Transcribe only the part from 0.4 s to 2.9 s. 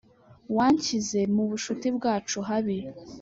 wanshyize mubucuti bwacu habi.